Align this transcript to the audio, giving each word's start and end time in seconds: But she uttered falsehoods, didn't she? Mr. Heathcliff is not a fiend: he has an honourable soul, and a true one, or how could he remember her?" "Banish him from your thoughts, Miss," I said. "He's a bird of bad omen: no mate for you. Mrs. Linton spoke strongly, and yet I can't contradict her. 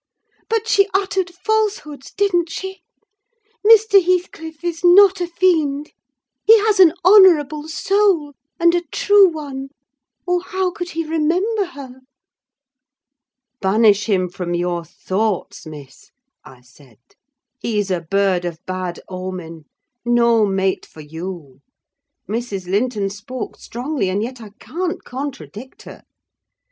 But 0.49 0.67
she 0.67 0.87
uttered 0.95 1.29
falsehoods, 1.31 2.11
didn't 2.17 2.49
she? 2.49 2.81
Mr. 3.63 4.03
Heathcliff 4.03 4.63
is 4.63 4.83
not 4.83 5.21
a 5.21 5.27
fiend: 5.27 5.91
he 6.43 6.57
has 6.61 6.79
an 6.79 6.95
honourable 7.05 7.67
soul, 7.67 8.33
and 8.59 8.73
a 8.73 8.81
true 8.91 9.27
one, 9.29 9.69
or 10.25 10.41
how 10.41 10.71
could 10.71 10.89
he 10.89 11.03
remember 11.05 11.65
her?" 11.65 11.99
"Banish 13.61 14.07
him 14.09 14.27
from 14.27 14.55
your 14.55 14.83
thoughts, 14.83 15.67
Miss," 15.67 16.09
I 16.43 16.61
said. 16.61 16.97
"He's 17.59 17.91
a 17.91 18.01
bird 18.01 18.43
of 18.43 18.57
bad 18.65 19.01
omen: 19.07 19.65
no 20.03 20.47
mate 20.47 20.83
for 20.87 21.01
you. 21.01 21.61
Mrs. 22.27 22.65
Linton 22.65 23.11
spoke 23.11 23.55
strongly, 23.57 24.09
and 24.09 24.23
yet 24.23 24.41
I 24.41 24.49
can't 24.59 25.03
contradict 25.03 25.83
her. 25.83 26.01